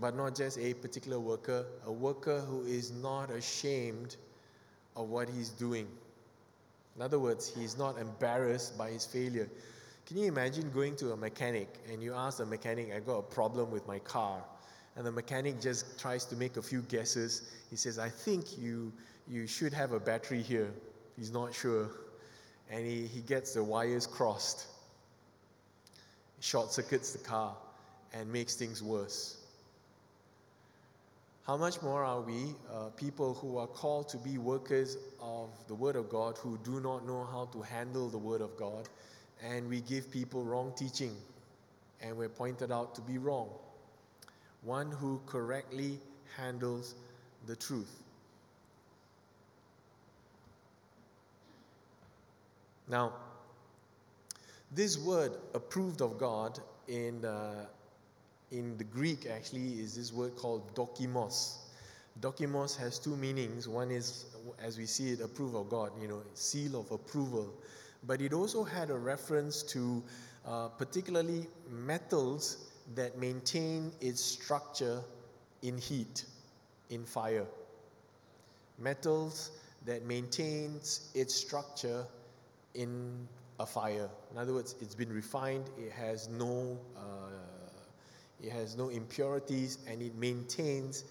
[0.00, 4.16] but not just a particular worker, a worker who is not ashamed
[4.94, 5.86] of what he's doing.
[6.96, 9.48] In other words, he's not embarrassed by his failure.
[10.06, 13.22] Can you imagine going to a mechanic and you ask the mechanic, I got a
[13.22, 14.42] problem with my car?
[14.96, 17.50] and the mechanic just tries to make a few guesses.
[17.70, 18.92] He says, I think you,
[19.28, 20.72] you should have a battery here.
[21.18, 21.90] He's not sure.
[22.70, 24.66] And he, he gets the wires crossed,
[26.40, 27.54] short circuits the car,
[28.14, 29.36] and makes things worse.
[31.46, 35.74] How much more are we, uh, people who are called to be workers of the
[35.74, 38.88] Word of God, who do not know how to handle the Word of God,
[39.42, 41.14] and we give people wrong teaching,
[42.00, 43.48] and we're pointed out to be wrong?
[44.66, 46.00] one who correctly
[46.36, 46.96] handles
[47.46, 48.02] the truth.
[52.88, 53.12] Now,
[54.72, 57.66] this word approved of God in, uh,
[58.50, 61.58] in the Greek actually is this word called dokimos.
[62.20, 63.68] Dokimos has two meanings.
[63.68, 64.26] One is,
[64.62, 67.52] as we see it, approval of God, you know, seal of approval.
[68.06, 70.02] But it also had a reference to
[70.46, 75.00] uh, particularly metals that maintain its structure
[75.62, 76.24] in heat,
[76.90, 77.46] in fire.
[78.78, 79.50] Metals
[79.84, 82.04] that maintains its structure
[82.74, 83.26] in
[83.58, 84.08] a fire.
[84.30, 87.25] In other words, it's been refined, it has no, uh,
[88.42, 91.04] it has no impurities, and it maintains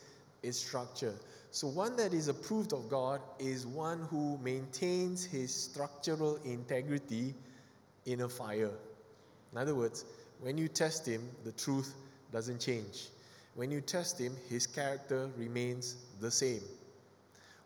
[0.43, 1.13] its structure.
[1.51, 7.33] So, one that is approved of God is one who maintains his structural integrity
[8.05, 8.71] in a fire.
[9.51, 10.05] In other words,
[10.41, 11.95] when you test him, the truth
[12.31, 13.07] doesn't change.
[13.55, 16.61] When you test him, his character remains the same.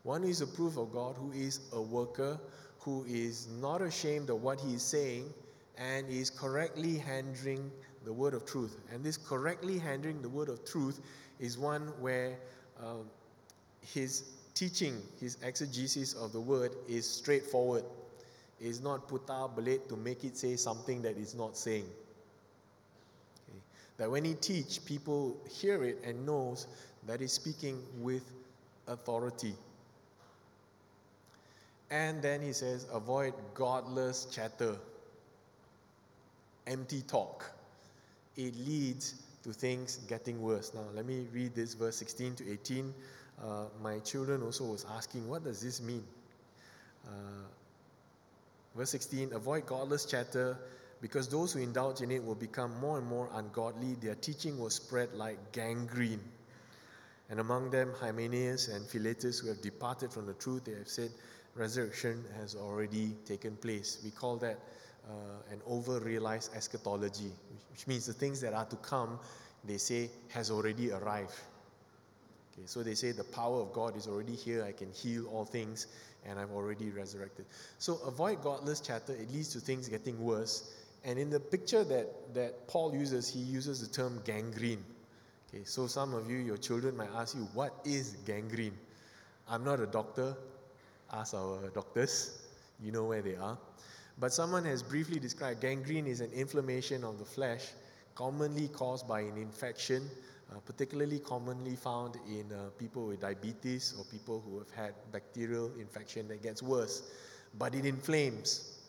[0.03, 2.39] One is approved of God who is a worker,
[2.79, 5.33] who is not ashamed of what he is saying,
[5.77, 7.71] and is correctly handling
[8.05, 8.77] the word of truth.
[8.91, 10.99] And this correctly handling the word of truth
[11.39, 12.38] is one where
[12.81, 13.03] uh,
[13.81, 17.83] his teaching, his exegesis of the word is straightforward.
[18.62, 21.85] Is not putar belit to make it say something that it's not saying.
[23.95, 26.67] That when he teach, people hear it and knows
[27.07, 28.23] that he's speaking with
[28.88, 29.53] authority.
[31.89, 34.75] And then he says, avoid godless chatter,
[36.67, 37.49] empty talk.
[38.39, 40.73] It leads to things getting worse.
[40.73, 42.93] Now, let me read this verse 16 to 18.
[43.43, 46.06] Uh, my children also was asking, what does this mean?
[47.06, 47.43] Uh,
[48.78, 50.58] verse 16, avoid godless chatter
[51.02, 53.95] because those who indulge in it will become more and more ungodly.
[53.95, 56.23] Their teaching will spread like gangrene.
[57.30, 61.12] And among them, Hymenaeus and Philetus, who have departed from the truth, they have said
[61.56, 63.99] resurrection has already taken place.
[64.02, 64.60] We call that
[65.07, 67.31] uh, an over realized eschatology,
[67.71, 69.19] which means the things that are to come,
[69.63, 71.33] they say, has already arrived.
[72.53, 75.45] Okay, so they say the power of God is already here, I can heal all
[75.45, 75.88] things,
[76.25, 77.45] and I'm already resurrected.
[77.77, 80.73] So avoid godless chatter, it leads to things getting worse.
[81.05, 84.83] And in the picture that, that Paul uses, he uses the term gangrene.
[85.47, 88.77] Okay, so some of you, your children might ask you, what is gangrene?
[89.49, 90.35] I'm not a doctor.
[91.12, 92.39] Ask our doctors.
[92.83, 93.57] You know where they are.
[94.19, 97.69] But someone has briefly described gangrene is an inflammation of the flesh
[98.15, 100.10] commonly caused by an infection,
[100.51, 105.71] uh, particularly commonly found in uh, people with diabetes or people who have had bacterial
[105.79, 107.03] infection that gets worse.
[107.58, 108.79] But it inflames.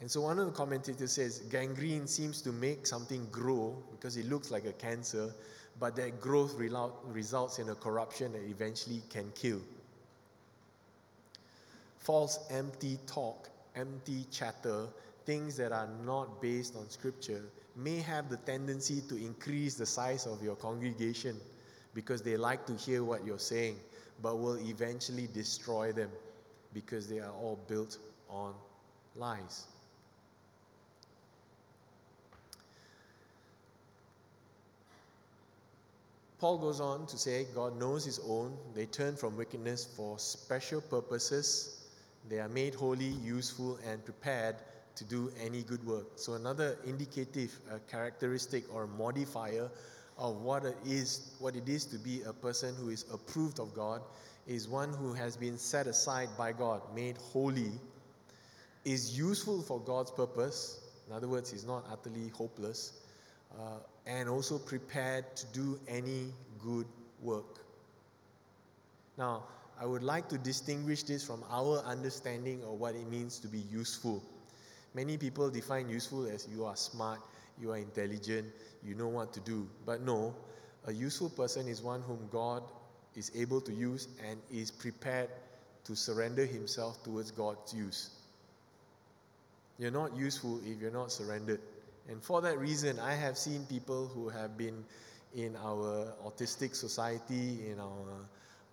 [0.00, 4.26] And so one of the commentators says gangrene seems to make something grow because it
[4.28, 5.34] looks like a cancer,
[5.80, 9.60] but that growth results in a corruption that eventually can kill.
[11.98, 14.86] False, empty talk, empty chatter,
[15.26, 17.42] things that are not based on scripture,
[17.76, 21.36] may have the tendency to increase the size of your congregation
[21.94, 23.76] because they like to hear what you're saying,
[24.22, 26.10] but will eventually destroy them
[26.72, 28.54] because they are all built on
[29.16, 29.66] lies.
[36.38, 38.54] Paul goes on to say, God knows his own.
[38.74, 41.83] They turn from wickedness for special purposes.
[42.28, 44.56] They are made holy, useful, and prepared
[44.96, 46.06] to do any good work.
[46.16, 49.68] So, another indicative uh, characteristic or modifier
[50.16, 53.74] of what it, is, what it is to be a person who is approved of
[53.74, 54.00] God
[54.46, 57.72] is one who has been set aside by God, made holy,
[58.84, 60.80] is useful for God's purpose.
[61.08, 62.92] In other words, he's not utterly hopeless
[63.58, 66.26] uh, and also prepared to do any
[66.62, 66.86] good
[67.22, 67.64] work.
[69.16, 69.44] Now,
[69.80, 73.58] I would like to distinguish this from our understanding of what it means to be
[73.58, 74.22] useful.
[74.94, 77.20] Many people define useful as you are smart,
[77.60, 78.46] you are intelligent,
[78.84, 79.68] you know what to do.
[79.84, 80.34] But no,
[80.86, 82.62] a useful person is one whom God
[83.16, 85.30] is able to use and is prepared
[85.84, 88.10] to surrender himself towards God's use.
[89.78, 91.60] You're not useful if you're not surrendered.
[92.08, 94.84] And for that reason, I have seen people who have been
[95.34, 98.28] in our autistic society, in our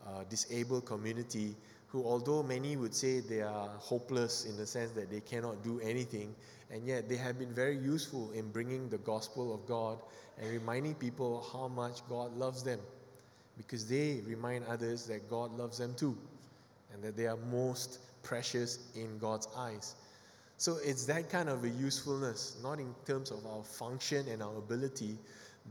[0.07, 1.55] uh, disabled community,
[1.87, 5.79] who, although many would say they are hopeless in the sense that they cannot do
[5.81, 6.33] anything,
[6.71, 9.99] and yet they have been very useful in bringing the gospel of God
[10.39, 12.79] and reminding people how much God loves them
[13.57, 16.17] because they remind others that God loves them too
[16.93, 19.95] and that they are most precious in God's eyes.
[20.57, 24.57] So it's that kind of a usefulness, not in terms of our function and our
[24.57, 25.17] ability,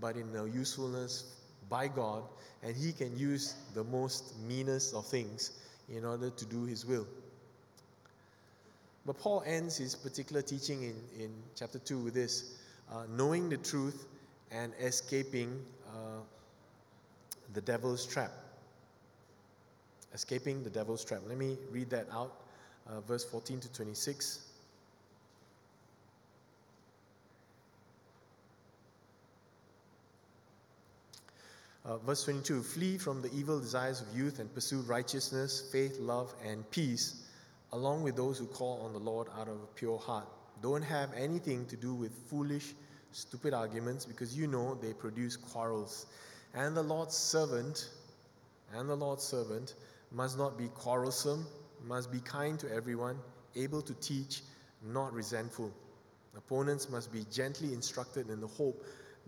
[0.01, 1.37] but in our usefulness
[1.71, 2.25] by God,
[2.63, 5.53] and He can use the most meanest of things
[5.89, 7.07] in order to do His will.
[9.07, 12.59] But Paul ends his particular teaching in, in chapter 2 with this
[12.93, 14.07] uh, knowing the truth
[14.51, 16.21] and escaping uh,
[17.55, 18.31] the devil's trap.
[20.13, 21.21] Escaping the devil's trap.
[21.27, 22.43] Let me read that out,
[22.89, 24.50] uh, verse 14 to 26.
[31.91, 36.33] Uh, verse 22 Flee from the evil desires of youth and pursue righteousness, faith, love,
[36.47, 37.27] and peace,
[37.73, 40.29] along with those who call on the Lord out of a pure heart.
[40.63, 42.75] Don't have anything to do with foolish,
[43.11, 46.07] stupid arguments because you know they produce quarrels.
[46.55, 47.91] And the Lord's servant,
[48.73, 49.75] and the Lord's servant
[50.13, 51.45] must not be quarrelsome,
[51.85, 53.19] must be kind to everyone,
[53.57, 54.43] able to teach,
[54.81, 55.73] not resentful.
[56.37, 58.81] Opponents must be gently instructed in the hope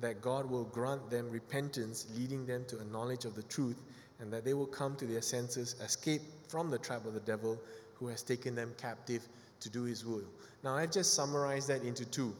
[0.02, 3.80] that God will grant them repentance, leading them to a knowledge of the truth,
[4.18, 7.58] and that they will come to their senses, escape from the trap of the devil
[7.94, 9.26] who has taken them captive
[9.60, 10.24] to do his will.
[10.64, 12.34] Now, I've just summarized that into two.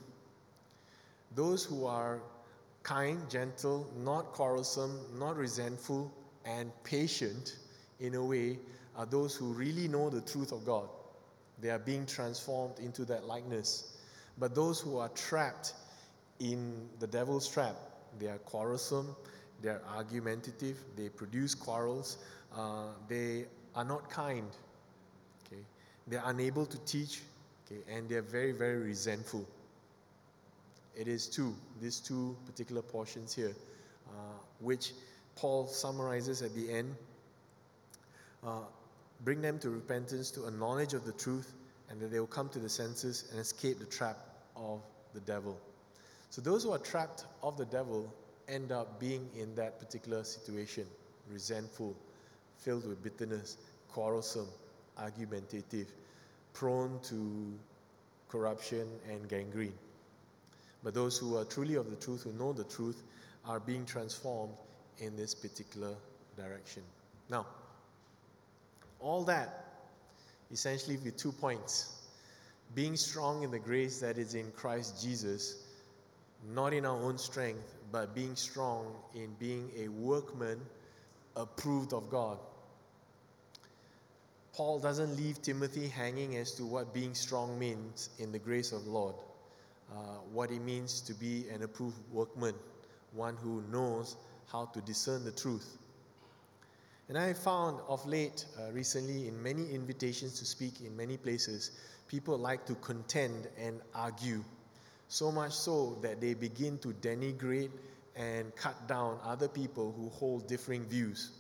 [1.37, 2.21] Those who are
[2.83, 6.13] kind, gentle, not quarrelsome, not resentful,
[6.45, 7.59] and patient
[8.01, 8.59] in a way
[8.97, 10.89] are those who really know the truth of God.
[11.61, 13.97] They are being transformed into that likeness.
[14.37, 15.75] But those who are trapped
[16.43, 17.76] in the devil's trap.
[18.18, 19.14] They are quarrelsome,
[19.62, 22.18] they are argumentative, they produce quarrels,
[22.55, 24.49] uh, they are not kind.
[25.47, 25.62] Okay,
[26.09, 27.22] they are unable to teach,
[27.64, 29.47] okay, and they are very, very resentful.
[30.95, 33.55] It is two, these two particular portions here,
[34.09, 34.12] uh,
[34.61, 34.93] which
[35.36, 36.95] Paul summarizes at the end.
[38.45, 38.64] Uh,
[39.24, 41.55] bring them to repentance, to a knowledge of the truth,
[41.88, 44.18] and that they will come to the senses and escape the trap
[44.57, 44.82] of
[45.14, 45.57] the devil.
[46.33, 48.11] So those who are trapped of the devil
[48.49, 50.87] end up being in that particular situation
[51.30, 51.95] resentful,
[52.57, 53.59] filled with bitterness,
[53.89, 54.49] quarrelsome,
[54.97, 55.89] argumentative,
[56.55, 57.53] prone to
[58.30, 59.74] corruption and gangrene.
[60.83, 63.03] But those who are truly of the truth, who know the truth,
[63.45, 64.55] are being transformed
[65.01, 65.95] in this particular
[66.39, 66.83] direction.
[67.28, 67.45] Now,
[69.01, 69.66] all that
[70.51, 71.95] essentially with two points
[72.74, 75.62] being strong in the grace that is in Christ Jesus
[76.51, 80.61] not in our own strength, but being strong in being a workman
[81.36, 82.38] approved of God.
[84.53, 88.84] Paul doesn't leave Timothy hanging as to what being strong means in the grace of
[88.84, 89.14] the Lord,
[89.90, 89.95] uh,
[90.32, 92.55] what it means to be an approved workman,
[93.12, 94.16] one who knows
[94.51, 95.78] how to discern the truth.
[97.09, 101.72] And I found of late, uh, recently, in many invitations to speak in many places,
[102.09, 104.45] people like to contend and argue
[105.13, 107.69] so much so that they begin to denigrate
[108.17, 111.33] and cut down other people who hold differing views.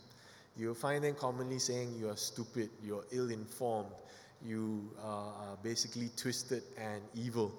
[0.58, 3.88] You'll find them commonly saying you are stupid, you're ill informed,
[4.44, 7.50] you are basically twisted and evil.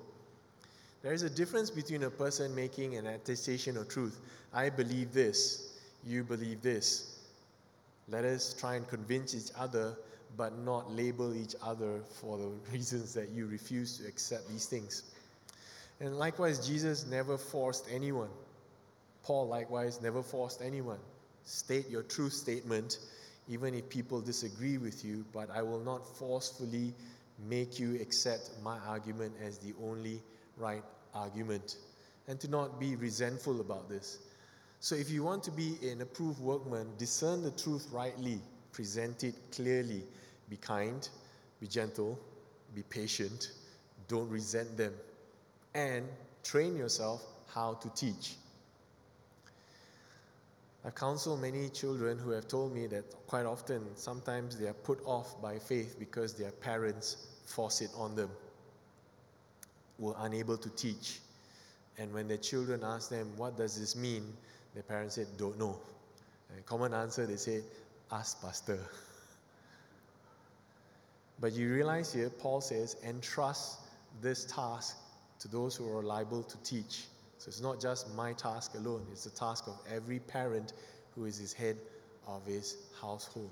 [1.02, 4.20] There is a difference between a person making an attestation of truth.
[4.54, 7.22] I believe this, you believe this.
[8.08, 9.98] Let us try and convince each other,
[10.38, 15.13] but not label each other for the reasons that you refuse to accept these things.
[16.00, 18.30] And likewise, Jesus never forced anyone.
[19.24, 21.00] Paul, likewise, never forced anyone.
[21.46, 23.00] State your true statement,
[23.48, 26.94] even if people disagree with you, but I will not forcefully
[27.48, 30.22] make you accept my argument as the only
[30.58, 30.84] right
[31.14, 31.78] argument.
[32.28, 34.20] And to not be resentful about this.
[34.80, 38.42] So, if you want to be an approved workman, discern the truth rightly,
[38.72, 40.04] present it clearly,
[40.50, 41.08] be kind,
[41.62, 42.20] be gentle,
[42.76, 43.52] be patient,
[44.08, 44.94] don't resent them
[45.74, 46.06] and
[46.44, 48.36] train yourself how to teach.
[50.86, 55.00] I've counseled many children who have told me that quite often, sometimes they are put
[55.06, 58.30] off by faith because their parents force it on them,
[59.98, 61.20] were unable to teach.
[61.98, 64.24] And when their children ask them, What does this mean?
[64.74, 65.78] their parents said, Don't know.
[66.54, 67.62] And common answer, they say,
[68.12, 68.80] Ask Pastor.
[71.40, 73.80] But you realize here, Paul says, entrust
[74.22, 74.96] this task
[75.44, 77.04] to those who are liable to teach.
[77.38, 80.72] So it's not just my task alone, it's the task of every parent
[81.14, 81.78] who is his head
[82.26, 83.52] of his household.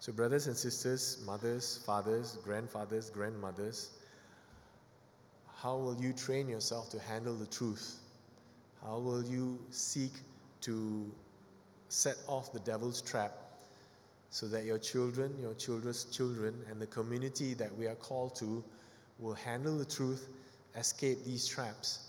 [0.00, 3.90] So, brothers and sisters, mothers, fathers, grandfathers, grandmothers,
[5.56, 7.98] how will you train yourself to handle the truth?
[8.84, 10.12] How will you seek
[10.60, 11.10] to
[11.88, 13.32] set off the devil's trap
[14.28, 18.62] so that your children, your children's children, and the community that we are called to
[19.18, 20.28] will handle the truth,
[20.76, 22.00] escape these traps,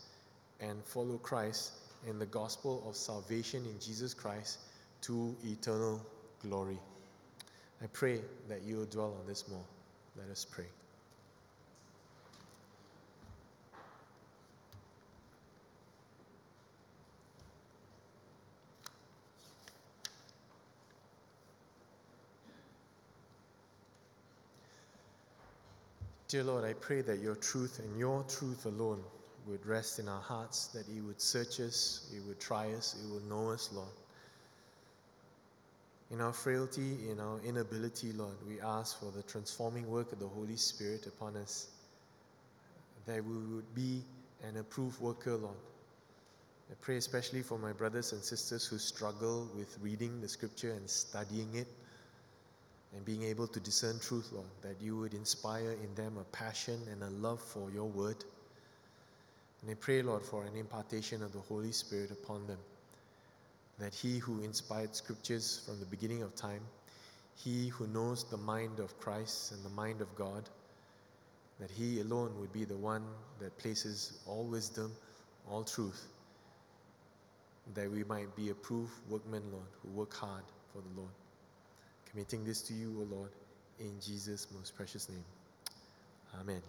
[0.59, 1.73] and follow Christ
[2.07, 4.59] in the gospel of salvation in Jesus Christ
[5.01, 6.01] to eternal
[6.41, 6.79] glory.
[7.81, 9.63] I pray that you will dwell on this more.
[10.17, 10.65] Let us pray.
[26.27, 29.01] Dear Lord, I pray that your truth and your truth alone
[29.47, 33.09] would rest in our hearts, that He would search us, He would try us, He
[33.13, 33.87] would know us, Lord.
[36.11, 40.27] In our frailty, in our inability, Lord, we ask for the transforming work of the
[40.27, 41.67] Holy Spirit upon us,
[43.05, 44.03] that we would be
[44.43, 45.55] an approved worker, Lord.
[46.69, 50.89] I pray especially for my brothers and sisters who struggle with reading the scripture and
[50.89, 51.67] studying it
[52.95, 56.79] and being able to discern truth, Lord, that you would inspire in them a passion
[56.91, 58.23] and a love for your word.
[59.61, 62.59] And I pray, Lord, for an impartation of the Holy Spirit upon them,
[63.79, 66.61] that he who inspired scriptures from the beginning of time,
[67.35, 70.43] he who knows the mind of Christ and the mind of God,
[71.59, 73.03] that he alone would be the one
[73.39, 74.91] that places all wisdom,
[75.49, 76.07] all truth,
[77.73, 81.11] that we might be approved workmen, Lord, who work hard for the Lord.
[82.11, 83.31] Committing this to you, O Lord,
[83.79, 85.25] in Jesus' most precious name.
[86.39, 86.61] Amen.